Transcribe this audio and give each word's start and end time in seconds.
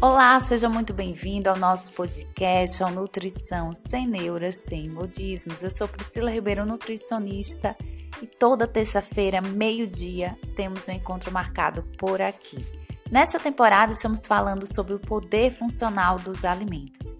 Olá, 0.00 0.38
seja 0.38 0.68
muito 0.68 0.92
bem-vindo 0.92 1.50
ao 1.50 1.56
nosso 1.56 1.92
podcast, 1.92 2.80
ao 2.80 2.88
Nutrição 2.88 3.74
Sem 3.74 4.06
Neuras, 4.06 4.58
Sem 4.58 4.88
Modismos. 4.88 5.64
Eu 5.64 5.70
sou 5.70 5.88
Priscila 5.88 6.30
Ribeiro, 6.30 6.64
nutricionista, 6.64 7.76
e 8.22 8.26
toda 8.26 8.68
terça-feira, 8.68 9.40
meio-dia, 9.40 10.38
temos 10.54 10.86
um 10.86 10.92
encontro 10.92 11.32
marcado 11.32 11.82
por 11.98 12.22
aqui. 12.22 12.64
Nessa 13.10 13.40
temporada, 13.40 13.90
estamos 13.90 14.24
falando 14.24 14.72
sobre 14.72 14.94
o 14.94 15.00
poder 15.00 15.50
funcional 15.50 16.20
dos 16.20 16.44
alimentos. 16.44 17.16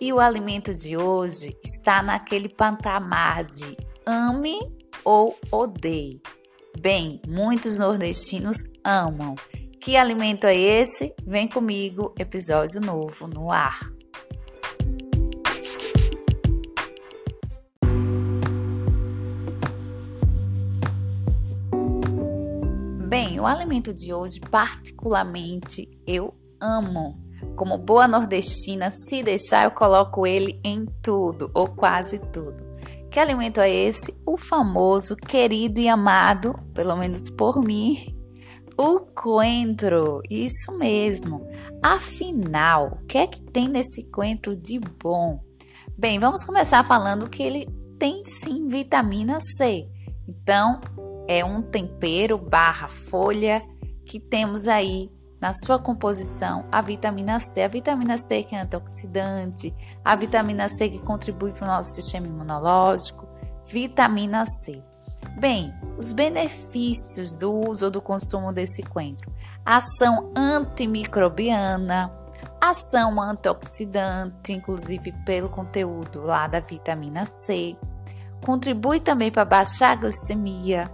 E 0.00 0.10
o 0.10 0.18
alimento 0.18 0.72
de 0.72 0.96
hoje 0.96 1.54
está 1.62 2.02
naquele 2.02 2.48
patamar 2.48 3.44
de 3.44 3.76
ame 4.06 4.58
ou 5.04 5.38
odeie. 5.50 6.22
Bem, 6.80 7.20
muitos 7.28 7.78
nordestinos 7.78 8.64
amam 8.82 9.34
que 9.82 9.96
alimento 9.96 10.46
é 10.46 10.56
esse? 10.56 11.12
Vem 11.26 11.48
comigo, 11.48 12.14
episódio 12.16 12.80
novo 12.80 13.26
no 13.26 13.50
ar. 13.50 13.90
Bem, 23.08 23.40
o 23.40 23.44
alimento 23.44 23.92
de 23.92 24.14
hoje, 24.14 24.38
particularmente, 24.38 25.90
eu 26.06 26.32
amo. 26.60 27.20
Como 27.56 27.76
boa 27.76 28.06
nordestina, 28.06 28.88
se 28.88 29.20
deixar, 29.20 29.64
eu 29.64 29.72
coloco 29.72 30.24
ele 30.24 30.60
em 30.62 30.86
tudo, 31.02 31.50
ou 31.52 31.66
quase 31.66 32.20
tudo. 32.20 32.62
Que 33.10 33.18
alimento 33.18 33.60
é 33.60 33.68
esse? 33.68 34.14
O 34.24 34.38
famoso, 34.38 35.16
querido 35.16 35.80
e 35.80 35.88
amado, 35.88 36.54
pelo 36.72 36.96
menos 36.96 37.28
por 37.28 37.60
mim, 37.60 38.11
o 38.76 39.00
coentro, 39.00 40.20
isso 40.30 40.76
mesmo. 40.78 41.46
Afinal, 41.82 42.98
o 43.02 43.06
que 43.06 43.18
é 43.18 43.26
que 43.26 43.40
tem 43.42 43.68
nesse 43.68 44.04
coentro 44.10 44.56
de 44.56 44.78
bom? 44.78 45.40
Bem, 45.96 46.18
vamos 46.18 46.44
começar 46.44 46.82
falando 46.84 47.28
que 47.28 47.42
ele 47.42 47.68
tem 47.98 48.24
sim 48.24 48.68
vitamina 48.68 49.38
C. 49.40 49.88
Então, 50.26 50.80
é 51.28 51.44
um 51.44 51.62
tempero 51.62 52.38
barra 52.38 52.88
folha 52.88 53.62
que 54.04 54.18
temos 54.18 54.66
aí 54.66 55.10
na 55.40 55.52
sua 55.52 55.78
composição 55.78 56.66
a 56.70 56.80
vitamina 56.80 57.40
C. 57.40 57.62
A 57.62 57.68
vitamina 57.68 58.16
C 58.16 58.42
que 58.42 58.54
é 58.54 58.60
antioxidante, 58.60 59.74
a 60.04 60.14
vitamina 60.16 60.68
C 60.68 60.88
que 60.88 60.98
contribui 61.00 61.52
para 61.52 61.64
o 61.64 61.68
nosso 61.68 61.94
sistema 61.94 62.26
imunológico, 62.26 63.28
vitamina 63.66 64.44
C. 64.46 64.82
Bem, 65.42 65.74
os 65.98 66.12
benefícios 66.12 67.36
do 67.36 67.52
uso 67.68 67.86
ou 67.86 67.90
do 67.90 68.00
consumo 68.00 68.52
desse 68.52 68.80
coentro: 68.80 69.34
ação 69.64 70.30
antimicrobiana, 70.36 72.12
ação 72.60 73.20
antioxidante, 73.20 74.52
inclusive 74.52 75.10
pelo 75.26 75.48
conteúdo 75.48 76.22
lá 76.22 76.46
da 76.46 76.60
vitamina 76.60 77.26
C. 77.26 77.76
Contribui 78.46 79.00
também 79.00 79.32
para 79.32 79.44
baixar 79.44 79.90
a 79.90 79.96
glicemia, 79.96 80.88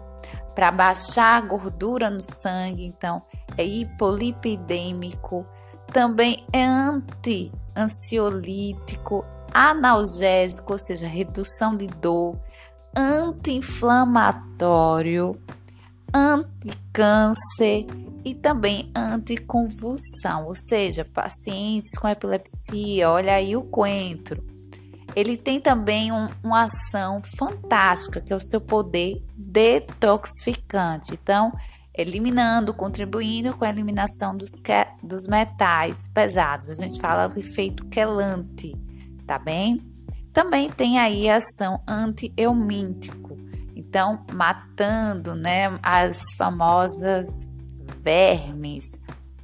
para 0.55 0.71
baixar 0.71 1.37
a 1.37 1.43
gordura 1.43 2.09
no 2.09 2.23
sangue, 2.23 2.87
então 2.87 3.21
é 3.55 3.67
hipolipidêmico. 3.67 5.45
Também 5.93 6.47
é 6.55 6.65
anti-ansiolítico, 6.65 9.27
analgésico, 9.53 10.73
ou 10.73 10.79
seja, 10.79 11.07
redução 11.07 11.77
de 11.77 11.87
dor 11.87 12.35
anti-inflamatório, 12.97 15.37
anti-câncer 16.13 17.87
e 18.25 18.35
também 18.35 18.91
anticonvulsão, 18.95 20.47
ou 20.47 20.55
seja, 20.55 21.05
pacientes 21.05 21.91
com 21.99 22.09
epilepsia, 22.09 23.11
olha 23.11 23.35
aí 23.35 23.57
o 23.57 23.63
coentro. 23.63 24.43
Ele 25.17 25.37
tem 25.37 25.61
também 25.61 26.13
um, 26.13 26.29
uma 26.43 26.65
ação 26.65 27.23
fantástica, 27.37 28.21
que 28.21 28.33
é 28.33 28.37
o 28.37 28.41
seu 28.41 28.61
poder 28.61 29.23
detoxificante. 29.35 31.13
Então, 31.13 31.53
eliminando, 31.95 32.73
contribuindo 32.73 33.57
com 33.57 33.65
a 33.65 33.69
eliminação 33.69 34.37
dos, 34.37 34.51
dos 35.03 35.27
metais 35.27 36.09
pesados. 36.09 36.71
A 36.71 36.75
gente 36.75 37.01
fala 37.01 37.27
do 37.27 37.39
efeito 37.39 37.87
quelante, 37.87 38.77
tá 39.27 39.39
bem? 39.39 39.83
Também 40.39 40.71
tem 40.71 41.01
aí 41.01 41.29
a 41.29 41.39
ação 41.39 41.83
anti-eumíntico, 41.85 43.37
então 43.75 44.25
matando, 44.33 45.35
né, 45.35 45.77
as 45.83 46.21
famosas 46.37 47.27
vermes. 47.99 48.85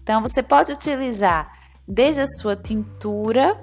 Então 0.00 0.22
você 0.22 0.40
pode 0.40 0.70
utilizar 0.70 1.52
desde 1.84 2.20
a 2.20 2.28
sua 2.28 2.54
tintura, 2.54 3.60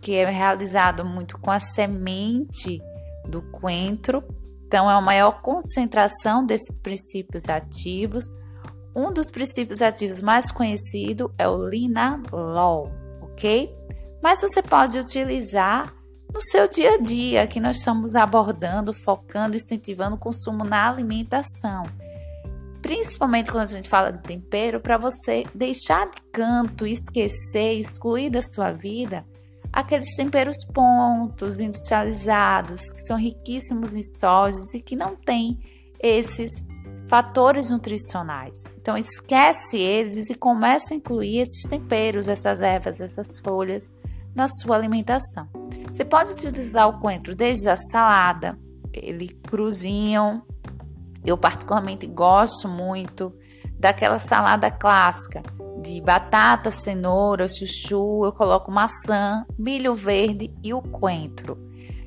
que 0.00 0.16
é 0.16 0.28
realizado 0.28 1.04
muito 1.04 1.38
com 1.38 1.52
a 1.52 1.60
semente 1.60 2.82
do 3.24 3.40
coentro, 3.40 4.24
então 4.66 4.90
é 4.90 4.94
a 4.94 5.00
maior 5.00 5.42
concentração 5.42 6.44
desses 6.44 6.80
princípios 6.82 7.48
ativos. 7.48 8.24
Um 8.96 9.12
dos 9.12 9.30
princípios 9.30 9.80
ativos 9.80 10.20
mais 10.20 10.50
conhecido 10.50 11.32
é 11.38 11.48
o 11.48 11.68
linalol, 11.68 12.90
ok? 13.22 13.72
Mas 14.20 14.40
você 14.40 14.60
pode 14.60 14.98
utilizar 14.98 15.94
no 16.34 16.42
seu 16.42 16.68
dia 16.68 16.94
a 16.94 16.98
dia, 16.98 17.46
que 17.46 17.60
nós 17.60 17.76
estamos 17.76 18.16
abordando, 18.16 18.92
focando, 18.92 19.56
incentivando 19.56 20.16
o 20.16 20.18
consumo 20.18 20.64
na 20.64 20.88
alimentação. 20.88 21.84
Principalmente 22.82 23.52
quando 23.52 23.62
a 23.62 23.66
gente 23.66 23.88
fala 23.88 24.10
de 24.10 24.20
tempero, 24.20 24.80
para 24.80 24.98
você 24.98 25.46
deixar 25.54 26.10
de 26.10 26.20
canto, 26.32 26.86
esquecer, 26.86 27.78
excluir 27.78 28.30
da 28.30 28.42
sua 28.42 28.72
vida 28.72 29.24
aqueles 29.72 30.14
temperos 30.14 30.64
pontos, 30.72 31.58
industrializados, 31.58 32.92
que 32.92 33.00
são 33.02 33.16
riquíssimos 33.16 33.92
em 33.94 34.02
sódios 34.02 34.72
e 34.72 34.80
que 34.80 34.94
não 34.94 35.16
têm 35.16 35.58
esses 35.98 36.50
fatores 37.08 37.70
nutricionais. 37.70 38.62
Então 38.80 38.96
esquece 38.96 39.76
eles 39.76 40.30
e 40.30 40.34
começa 40.34 40.94
a 40.94 40.96
incluir 40.96 41.40
esses 41.40 41.68
temperos, 41.68 42.28
essas 42.28 42.60
ervas, 42.60 43.00
essas 43.00 43.40
folhas 43.40 43.90
na 44.34 44.46
sua 44.46 44.76
alimentação. 44.76 45.48
Você 45.94 46.04
pode 46.04 46.32
utilizar 46.32 46.88
o 46.88 46.98
coentro 46.98 47.36
desde 47.36 47.70
a 47.70 47.76
salada, 47.76 48.58
ele 48.92 49.28
cruzinho. 49.46 50.42
Eu 51.24 51.38
particularmente 51.38 52.04
gosto 52.04 52.66
muito 52.66 53.32
daquela 53.78 54.18
salada 54.18 54.72
clássica 54.72 55.40
de 55.80 56.00
batata, 56.00 56.68
cenoura, 56.72 57.46
chuchu, 57.46 58.24
eu 58.24 58.32
coloco 58.32 58.72
maçã, 58.72 59.46
milho 59.56 59.94
verde 59.94 60.52
e 60.64 60.74
o 60.74 60.82
coentro. 60.82 61.56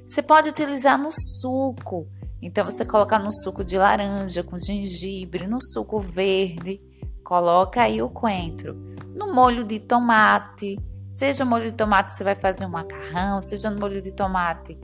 Você 0.06 0.22
pode 0.22 0.50
utilizar 0.50 0.98
no 0.98 1.12
suco. 1.40 2.10
Então 2.42 2.66
você 2.66 2.84
coloca 2.84 3.18
no 3.18 3.32
suco 3.32 3.64
de 3.64 3.78
laranja 3.78 4.44
com 4.44 4.60
gengibre, 4.60 5.48
no 5.48 5.60
suco 5.62 5.98
verde, 5.98 6.82
coloca 7.24 7.84
aí 7.84 8.02
o 8.02 8.10
coentro. 8.10 8.76
No 9.16 9.34
molho 9.34 9.64
de 9.64 9.80
tomate, 9.80 10.78
Seja 11.10 11.46
molho 11.46 11.66
de 11.66 11.72
tomate 11.72 12.12
você 12.12 12.24
vai 12.24 12.36
fazer 12.36 12.66
um 12.66 12.70
macarrão, 12.70 13.42
seja 13.42 13.70
no 13.70 13.80
molho 13.80 14.02
de 14.02 14.12
tomate 14.12 14.76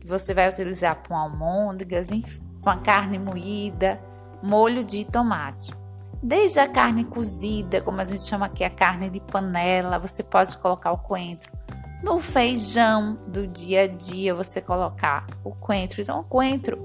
que 0.00 0.08
você 0.08 0.34
vai 0.34 0.48
utilizar 0.48 0.96
com 1.06 1.16
almôndegas, 1.16 2.08
com 2.60 2.70
a 2.70 2.78
carne 2.78 3.18
moída, 3.18 4.00
molho 4.42 4.82
de 4.82 5.04
tomate. 5.04 5.72
Desde 6.20 6.58
a 6.58 6.68
carne 6.68 7.04
cozida, 7.04 7.80
como 7.80 8.00
a 8.00 8.04
gente 8.04 8.24
chama 8.24 8.46
aqui 8.46 8.64
a 8.64 8.70
carne 8.70 9.08
de 9.08 9.20
panela, 9.20 9.98
você 9.98 10.22
pode 10.22 10.56
colocar 10.58 10.90
o 10.90 10.98
coentro. 10.98 11.52
No 12.02 12.18
feijão 12.18 13.18
do 13.28 13.46
dia 13.46 13.82
a 13.82 13.86
dia, 13.86 14.34
você 14.34 14.60
colocar 14.60 15.26
o 15.44 15.54
coentro. 15.54 16.00
Então, 16.00 16.20
o 16.20 16.24
coentro 16.24 16.78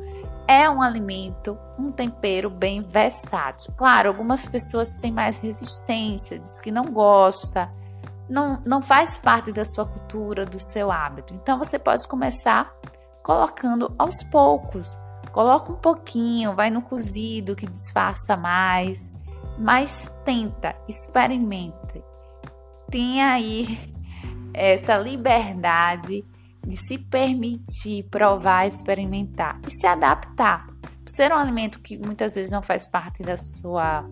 é 0.47 0.69
um 0.69 0.81
alimento, 0.81 1.57
um 1.79 1.91
tempero 1.91 2.49
bem 2.49 2.81
versátil. 2.81 3.73
Claro, 3.75 4.09
algumas 4.09 4.45
pessoas 4.47 4.97
têm 4.97 5.11
mais 5.11 5.39
resistência, 5.39 6.37
diz 6.37 6.59
que 6.59 6.71
não 6.71 6.85
gosta 6.85 7.71
não, 8.29 8.61
não 8.65 8.81
faz 8.81 9.17
parte 9.17 9.51
da 9.51 9.65
sua 9.65 9.85
cultura, 9.85 10.45
do 10.45 10.59
seu 10.59 10.91
hábito. 10.91 11.33
Então 11.33 11.57
você 11.57 11.77
pode 11.77 12.07
começar 12.07 12.73
colocando 13.23 13.93
aos 13.97 14.21
poucos. 14.23 14.97
Coloca 15.31 15.71
um 15.71 15.75
pouquinho, 15.75 16.55
vai 16.55 16.69
no 16.69 16.81
cozido 16.81 17.55
que 17.55 17.65
disfarça 17.65 18.37
mais, 18.37 19.11
mas 19.57 20.13
tenta, 20.23 20.75
experimente. 20.87 22.03
Tenha 22.89 23.31
aí 23.31 23.79
essa 24.53 24.97
liberdade 24.97 26.23
de 26.65 26.77
se 26.77 26.97
permitir 26.97 28.03
provar, 28.03 28.67
experimentar 28.67 29.59
e 29.67 29.71
se 29.71 29.87
adaptar. 29.87 30.67
Por 30.81 31.09
ser 31.09 31.31
um 31.33 31.37
alimento 31.37 31.79
que 31.79 31.97
muitas 31.97 32.35
vezes 32.35 32.51
não 32.51 32.61
faz 32.61 32.87
parte 32.87 33.23
da 33.23 33.35
sua 33.35 34.05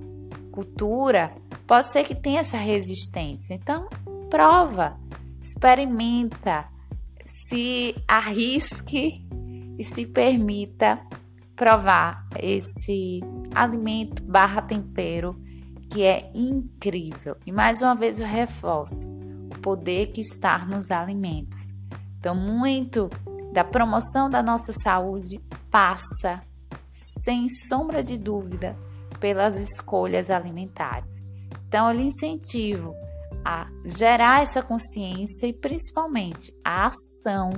cultura, 0.52 1.34
pode 1.66 1.88
ser 1.88 2.04
que 2.04 2.14
tenha 2.14 2.42
essa 2.42 2.58
resistência. 2.58 3.54
Então, 3.54 3.88
prova, 4.32 4.98
experimenta, 5.44 6.66
se 7.26 7.94
arrisque 8.08 9.28
e 9.78 9.84
se 9.84 10.06
permita 10.06 11.06
provar 11.54 12.26
esse 12.40 13.20
alimento 13.54 14.24
barra 14.24 14.62
tempero 14.62 15.36
que 15.90 16.04
é 16.04 16.32
incrível. 16.34 17.36
E 17.46 17.52
mais 17.52 17.82
uma 17.82 17.94
vez 17.94 18.22
eu 18.22 18.26
reforço, 18.26 19.06
o 19.54 19.60
poder 19.60 20.08
que 20.08 20.22
está 20.22 20.66
nos 20.66 20.90
alimentos. 20.90 21.74
Então, 22.18 22.34
muito 22.34 23.10
da 23.52 23.66
promoção 23.66 24.30
da 24.30 24.42
nossa 24.42 24.72
saúde 24.72 25.42
passa, 25.70 26.42
sem 26.94 27.50
sombra 27.50 28.02
de 28.02 28.18
dúvida, 28.18 28.78
pelas 29.20 29.60
escolhas 29.60 30.32
alimentares. 30.32 31.22
Então, 31.68 31.90
eu 31.90 31.98
lhe 31.98 32.04
incentivo 32.04 32.96
a 33.44 33.68
gerar 33.86 34.42
essa 34.42 34.62
consciência 34.62 35.48
e 35.48 35.54
principalmente 35.54 36.54
a 36.64 36.88
ação 36.88 37.52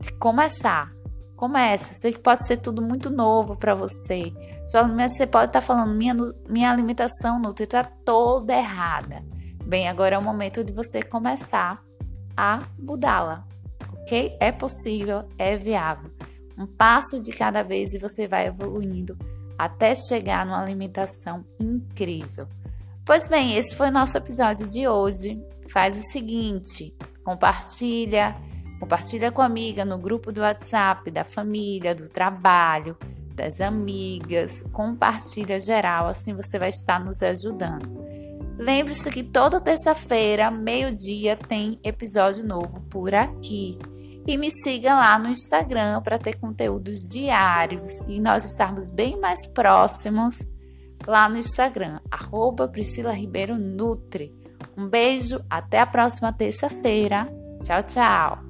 de 0.00 0.12
começar. 0.14 0.92
Comece. 1.36 1.92
Eu 1.92 1.98
sei 1.98 2.12
que 2.12 2.18
pode 2.18 2.46
ser 2.46 2.58
tudo 2.58 2.82
muito 2.82 3.08
novo 3.10 3.56
para 3.58 3.74
você. 3.74 4.32
Você 4.66 5.26
pode 5.26 5.46
estar 5.46 5.60
tá 5.60 5.60
falando, 5.60 5.94
minha, 5.94 6.14
minha 6.48 6.70
alimentação 6.70 7.40
nutri 7.40 7.64
está 7.64 7.82
toda 7.82 8.54
errada. 8.54 9.24
Bem, 9.64 9.88
agora 9.88 10.16
é 10.16 10.18
o 10.18 10.22
momento 10.22 10.62
de 10.62 10.72
você 10.72 11.02
começar 11.02 11.82
a 12.36 12.62
mudá-la, 12.78 13.46
ok? 13.92 14.36
É 14.40 14.52
possível, 14.52 15.24
é 15.38 15.56
viável. 15.56 16.10
Um 16.56 16.66
passo 16.66 17.22
de 17.22 17.30
cada 17.30 17.62
vez 17.62 17.94
e 17.94 17.98
você 17.98 18.26
vai 18.26 18.46
evoluindo 18.46 19.16
até 19.56 19.94
chegar 19.94 20.46
numa 20.46 20.62
alimentação 20.62 21.44
incrível. 21.58 22.48
Pois 23.04 23.26
bem, 23.26 23.56
esse 23.56 23.74
foi 23.74 23.88
o 23.88 23.92
nosso 23.92 24.16
episódio 24.16 24.68
de 24.68 24.86
hoje. 24.86 25.40
Faz 25.68 25.98
o 25.98 26.02
seguinte, 26.02 26.94
compartilha, 27.24 28.36
compartilha 28.78 29.32
com 29.32 29.40
a 29.40 29.46
amiga 29.46 29.84
no 29.84 29.98
grupo 29.98 30.30
do 30.30 30.40
WhatsApp, 30.40 31.10
da 31.10 31.24
família, 31.24 31.94
do 31.94 32.08
trabalho, 32.08 32.96
das 33.34 33.60
amigas, 33.60 34.62
compartilha 34.72 35.58
geral, 35.58 36.08
assim 36.08 36.34
você 36.34 36.58
vai 36.58 36.68
estar 36.68 37.02
nos 37.02 37.22
ajudando. 37.22 38.00
Lembre-se 38.58 39.10
que 39.10 39.22
toda 39.22 39.60
terça-feira, 39.60 40.50
meio-dia, 40.50 41.34
tem 41.36 41.80
episódio 41.82 42.46
novo 42.46 42.82
por 42.90 43.14
aqui. 43.14 43.78
E 44.26 44.36
me 44.36 44.50
siga 44.50 44.94
lá 44.94 45.18
no 45.18 45.30
Instagram 45.30 46.02
para 46.02 46.18
ter 46.18 46.38
conteúdos 46.38 47.08
diários 47.08 48.06
e 48.06 48.20
nós 48.20 48.44
estarmos 48.44 48.90
bem 48.90 49.18
mais 49.18 49.46
próximos 49.46 50.46
lá 51.06 51.28
no 51.28 51.38
Instagram, 51.38 52.00
arroba 52.10 52.68
Priscila 52.68 53.12
Ribeiro 53.12 53.56
Nutri. 53.56 54.34
Um 54.76 54.88
beijo, 54.88 55.40
até 55.48 55.80
a 55.80 55.86
próxima 55.86 56.32
terça-feira. 56.32 57.28
Tchau, 57.62 57.82
tchau! 57.82 58.49